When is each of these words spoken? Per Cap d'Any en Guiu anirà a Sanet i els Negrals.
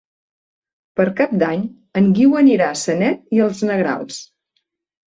Per 0.99 1.05
Cap 1.19 1.35
d'Any 1.45 1.67
en 2.01 2.09
Guiu 2.17 2.35
anirà 2.43 2.71
a 2.73 2.81
Sanet 2.87 3.23
i 3.39 3.47
els 3.49 3.65
Negrals. 3.71 4.23